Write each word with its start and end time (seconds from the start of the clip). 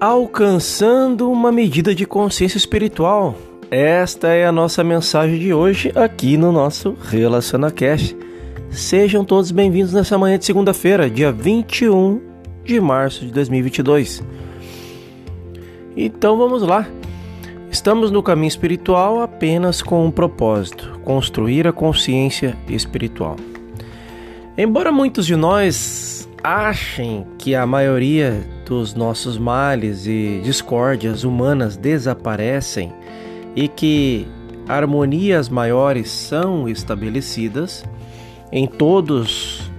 alcançando 0.00 1.30
uma 1.30 1.50
medida 1.50 1.94
de 1.94 2.04
consciência 2.04 2.58
espiritual. 2.58 3.34
Esta 3.70 4.28
é 4.28 4.46
a 4.46 4.52
nossa 4.52 4.84
mensagem 4.84 5.38
de 5.38 5.54
hoje 5.54 5.90
aqui 5.94 6.36
no 6.36 6.52
nosso 6.52 6.96
RelacionaCast. 7.08 8.16
Sejam 8.70 9.24
todos 9.24 9.50
bem-vindos 9.50 9.94
nessa 9.94 10.18
manhã 10.18 10.38
de 10.38 10.44
segunda-feira, 10.44 11.08
dia 11.08 11.32
21 11.32 12.20
de 12.62 12.78
março 12.78 13.24
de 13.24 13.32
2022. 13.32 14.22
Então 15.96 16.36
vamos 16.36 16.62
lá. 16.62 16.86
Estamos 17.70 18.10
no 18.10 18.22
caminho 18.22 18.48
espiritual 18.48 19.22
apenas 19.22 19.80
com 19.80 20.04
um 20.04 20.10
propósito: 20.10 21.00
construir 21.04 21.66
a 21.66 21.72
consciência 21.72 22.56
espiritual. 22.68 23.36
Embora 24.58 24.92
muitos 24.92 25.26
de 25.26 25.36
nós 25.36 26.28
achem 26.44 27.26
que 27.38 27.54
a 27.54 27.66
maioria 27.66 28.55
dos 28.66 28.94
nossos 28.94 29.38
males 29.38 30.06
e 30.06 30.40
discórdias 30.42 31.24
humanas 31.24 31.76
desaparecem 31.76 32.92
e 33.54 33.68
que 33.68 34.26
harmonias 34.68 35.48
maiores 35.48 36.10
são 36.10 36.68
estabelecidas 36.68 37.84
em 38.50 38.66
todos 38.66 39.70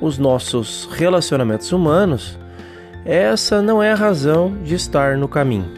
os 0.00 0.18
nossos 0.18 0.88
relacionamentos 0.92 1.72
humanos, 1.72 2.38
essa 3.04 3.62
não 3.62 3.82
é 3.82 3.92
a 3.92 3.96
razão 3.96 4.56
de 4.62 4.74
estar 4.74 5.16
no 5.16 5.26
caminho. 5.28 5.70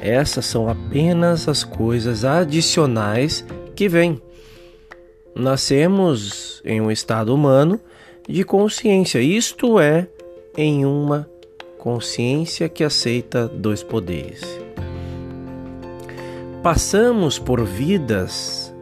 Essas 0.00 0.46
são 0.46 0.68
apenas 0.68 1.48
as 1.48 1.64
coisas 1.64 2.24
adicionais 2.24 3.44
que 3.74 3.88
vêm. 3.88 4.20
Nascemos 5.34 6.62
em 6.64 6.80
um 6.80 6.90
estado 6.90 7.34
humano 7.34 7.80
de 8.28 8.44
consciência, 8.44 9.20
isto 9.20 9.80
é, 9.80 10.08
em 10.58 10.84
uma 10.84 11.30
consciência 11.78 12.68
que 12.68 12.82
aceita 12.82 13.46
dois 13.46 13.80
poderes. 13.84 14.42
Passamos 16.64 17.38
por 17.38 17.64
vidas 17.64 18.74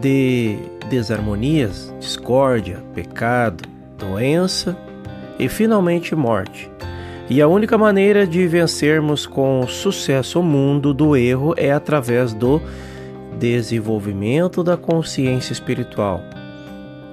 de 0.00 0.56
desarmonias, 0.88 1.92
discórdia, 1.98 2.84
pecado, 2.94 3.68
doença 3.98 4.78
e 5.36 5.48
finalmente 5.48 6.14
morte. 6.14 6.70
E 7.28 7.42
a 7.42 7.48
única 7.48 7.76
maneira 7.76 8.24
de 8.24 8.46
vencermos 8.46 9.26
com 9.26 9.66
sucesso 9.66 10.38
o 10.38 10.42
mundo 10.42 10.94
do 10.94 11.16
erro 11.16 11.52
é 11.56 11.72
através 11.72 12.32
do 12.32 12.62
desenvolvimento 13.40 14.62
da 14.62 14.76
consciência 14.76 15.52
espiritual. 15.52 16.20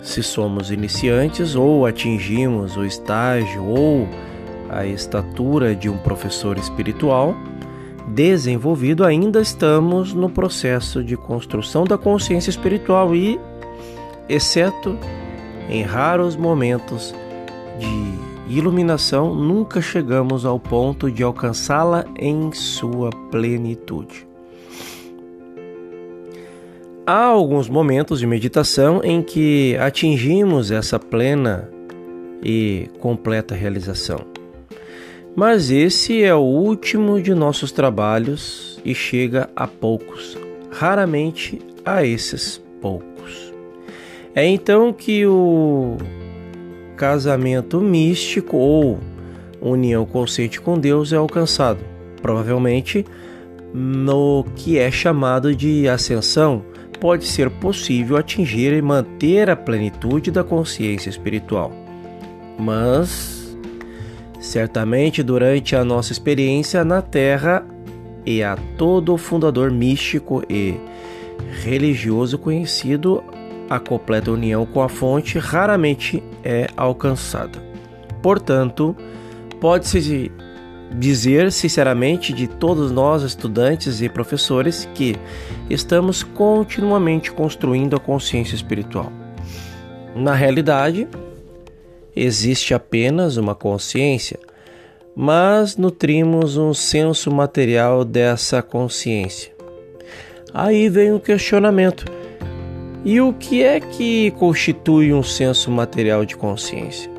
Se 0.01 0.23
somos 0.23 0.71
iniciantes 0.71 1.55
ou 1.55 1.85
atingimos 1.85 2.75
o 2.75 2.83
estágio 2.83 3.63
ou 3.63 4.07
a 4.69 4.85
estatura 4.85 5.75
de 5.75 5.89
um 5.89 5.97
professor 5.97 6.57
espiritual 6.57 7.35
desenvolvido, 8.07 9.05
ainda 9.05 9.41
estamos 9.41 10.13
no 10.13 10.29
processo 10.29 11.03
de 11.03 11.15
construção 11.15 11.83
da 11.83 11.97
consciência 11.97 12.49
espiritual 12.49 13.15
e, 13.15 13.39
exceto 14.27 14.97
em 15.69 15.83
raros 15.83 16.35
momentos 16.35 17.13
de 17.79 18.57
iluminação, 18.57 19.33
nunca 19.33 19.81
chegamos 19.81 20.45
ao 20.45 20.59
ponto 20.59 21.09
de 21.11 21.23
alcançá-la 21.23 22.05
em 22.17 22.51
sua 22.51 23.09
plenitude. 23.29 24.30
Há 27.13 27.25
alguns 27.25 27.67
momentos 27.67 28.21
de 28.21 28.25
meditação 28.25 29.01
em 29.03 29.21
que 29.21 29.75
atingimos 29.81 30.71
essa 30.71 30.97
plena 30.97 31.69
e 32.41 32.87
completa 33.01 33.53
realização. 33.53 34.19
Mas 35.35 35.69
esse 35.69 36.23
é 36.23 36.33
o 36.33 36.39
último 36.39 37.21
de 37.21 37.33
nossos 37.35 37.69
trabalhos 37.73 38.79
e 38.85 38.95
chega 38.95 39.49
a 39.53 39.67
poucos, 39.67 40.37
raramente 40.71 41.59
a 41.83 42.05
esses 42.05 42.63
poucos. 42.79 43.53
É 44.33 44.45
então 44.45 44.93
que 44.93 45.25
o 45.25 45.97
casamento 46.95 47.81
místico 47.81 48.55
ou 48.55 48.97
união 49.59 50.05
consciente 50.05 50.61
com 50.61 50.79
Deus 50.79 51.11
é 51.11 51.17
alcançado, 51.17 51.81
provavelmente 52.21 53.05
no 53.73 54.45
que 54.55 54.79
é 54.79 54.89
chamado 54.89 55.53
de 55.53 55.89
ascensão 55.89 56.71
pode 57.01 57.25
ser 57.25 57.49
possível 57.49 58.15
atingir 58.15 58.71
e 58.71 58.81
manter 58.81 59.49
a 59.49 59.55
plenitude 59.55 60.29
da 60.29 60.43
consciência 60.43 61.09
espiritual. 61.09 61.71
Mas, 62.59 63.57
certamente, 64.39 65.23
durante 65.23 65.75
a 65.75 65.83
nossa 65.83 66.11
experiência 66.11 66.85
na 66.85 67.01
Terra 67.01 67.65
e 68.23 68.43
a 68.43 68.55
todo 68.77 69.17
fundador 69.17 69.71
místico 69.71 70.43
e 70.47 70.75
religioso 71.63 72.37
conhecido, 72.37 73.23
a 73.67 73.79
completa 73.79 74.31
união 74.31 74.63
com 74.63 74.83
a 74.83 74.87
fonte 74.87 75.39
raramente 75.39 76.21
é 76.43 76.67
alcançada. 76.77 77.57
Portanto, 78.21 78.95
pode-se 79.59 80.31
dizer 80.97 81.51
sinceramente 81.51 82.33
de 82.33 82.47
todos 82.47 82.91
nós, 82.91 83.23
estudantes 83.23 84.01
e 84.01 84.09
professores, 84.09 84.87
que 84.93 85.15
estamos 85.69 86.23
continuamente 86.23 87.31
construindo 87.31 87.95
a 87.95 87.99
consciência 87.99 88.55
espiritual. 88.55 89.11
Na 90.15 90.33
realidade, 90.33 91.07
existe 92.15 92.73
apenas 92.73 93.37
uma 93.37 93.55
consciência, 93.55 94.39
mas 95.15 95.77
nutrimos 95.77 96.57
um 96.57 96.73
senso 96.73 97.31
material 97.31 98.03
dessa 98.03 98.61
consciência. 98.61 99.51
Aí 100.53 100.89
vem 100.89 101.13
o 101.13 101.19
questionamento: 101.19 102.05
e 103.03 103.19
o 103.19 103.33
que 103.33 103.63
é 103.63 103.79
que 103.79 104.31
constitui 104.31 105.13
um 105.13 105.23
senso 105.23 105.71
material 105.71 106.25
de 106.25 106.35
consciência? 106.35 107.10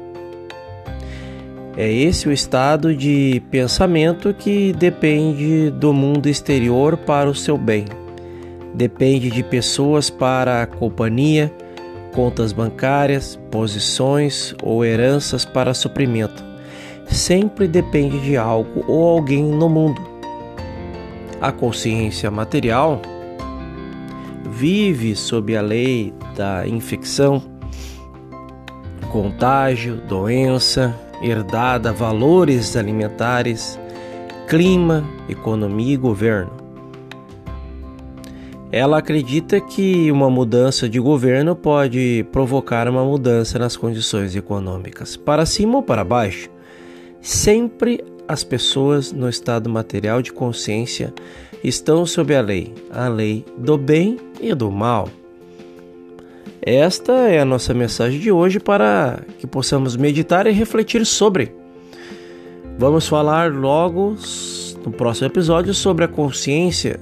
É 1.77 1.91
esse 1.91 2.29
o 2.29 2.33
estado 2.33 2.95
de 2.95 3.43
pensamento 3.51 4.35
que 4.35 4.75
depende 4.75 5.71
do 5.71 5.93
mundo 5.95 6.29
exterior 6.29 6.99
para 6.99 7.31
o 7.31 7.35
seu 7.35 7.57
bem. 7.57 7.87
Depende 8.75 9.31
de 9.31 9.43
pessoas 9.43 10.11
para 10.11 10.63
a 10.63 10.67
companhia, 10.67 11.51
contas 12.15 12.53
bancárias, 12.53 13.39
posições 13.51 14.55
ou 14.63 14.85
heranças 14.85 15.47
para 15.47 15.73
suprimento. 15.73 16.45
Sempre 17.07 17.67
depende 17.67 18.21
de 18.21 18.37
algo 18.37 18.85
ou 18.87 19.09
alguém 19.09 19.43
no 19.43 19.69
mundo. 19.69 20.01
A 21.41 21.51
consciência 21.51 22.31
material 22.31 23.01
vive 24.51 25.17
sob 25.17 25.57
a 25.57 25.63
lei 25.63 26.13
da 26.37 26.69
infecção, 26.69 27.43
contágio, 29.11 29.97
doença, 30.07 30.95
herdada 31.23 31.93
valores 31.93 32.77
alimentares, 32.77 33.79
clima, 34.49 35.05
economia 35.29 35.95
e 35.95 35.97
governo. 35.97 36.51
Ela 38.71 38.99
acredita 38.99 39.61
que 39.61 40.11
uma 40.11 40.31
mudança 40.31 40.89
de 40.89 40.99
governo 40.99 41.55
pode 41.55 42.27
provocar 42.33 42.89
uma 42.89 43.05
mudança 43.05 43.59
nas 43.59 43.77
condições 43.77 44.35
econômicas, 44.35 45.17
para 45.17 45.45
cima 45.45 45.77
ou 45.77 45.83
para 45.83 46.03
baixo. 46.03 46.49
Sempre 47.21 48.03
as 48.27 48.43
pessoas 48.43 49.13
no 49.13 49.29
estado 49.29 49.69
material 49.69 50.23
de 50.23 50.33
consciência 50.33 51.13
estão 51.63 52.07
sob 52.07 52.35
a 52.35 52.41
lei, 52.41 52.75
a 52.91 53.09
lei 53.09 53.45
do 53.59 53.77
bem 53.77 54.17
e 54.41 54.55
do 54.55 54.71
mal. 54.71 55.09
Esta 56.65 57.13
é 57.29 57.41
a 57.41 57.45
nossa 57.45 57.75
mensagem 57.75 58.21
de 58.21 58.31
hoje 58.31 58.61
para 58.61 59.21
que 59.41 59.49
possamos 59.49 59.97
meditar 59.97 60.47
e 60.47 60.53
refletir 60.53 61.05
sobre. 61.05 61.53
Vamos 62.79 63.09
falar 63.09 63.53
logo 63.53 64.17
no 64.85 64.93
próximo 64.93 65.27
episódio 65.27 65.75
sobre 65.75 66.05
a 66.05 66.09
consciência 66.09 67.01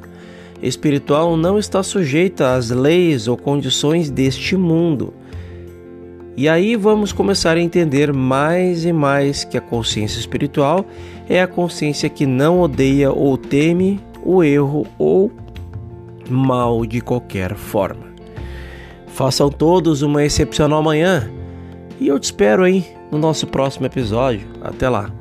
espiritual 0.62 1.36
não 1.36 1.58
está 1.58 1.82
sujeita 1.82 2.54
às 2.54 2.70
leis 2.70 3.28
ou 3.28 3.36
condições 3.36 4.10
deste 4.10 4.56
mundo. 4.56 5.12
E 6.38 6.48
aí 6.48 6.74
vamos 6.74 7.12
começar 7.12 7.58
a 7.58 7.60
entender 7.60 8.14
mais 8.14 8.86
e 8.86 8.94
mais 8.94 9.44
que 9.44 9.58
a 9.58 9.60
consciência 9.60 10.18
espiritual 10.18 10.86
é 11.28 11.42
a 11.42 11.46
consciência 11.46 12.08
que 12.08 12.24
não 12.24 12.62
odeia 12.62 13.12
ou 13.12 13.36
teme 13.36 14.00
o 14.24 14.42
erro 14.42 14.86
ou 14.98 15.30
mal 16.30 16.86
de 16.86 17.02
qualquer 17.02 17.54
forma. 17.56 18.09
Façam 19.20 19.50
todos 19.50 20.00
uma 20.00 20.24
excepcional 20.24 20.82
manhã 20.82 21.30
e 22.00 22.08
eu 22.08 22.18
te 22.18 22.24
espero 22.24 22.64
aí 22.64 22.86
no 23.12 23.18
nosso 23.18 23.46
próximo 23.46 23.84
episódio. 23.84 24.48
Até 24.62 24.88
lá! 24.88 25.19